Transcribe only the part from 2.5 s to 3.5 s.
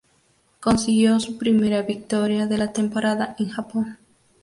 la temporada en